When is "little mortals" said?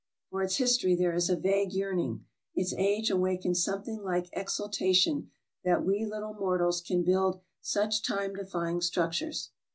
6.07-6.81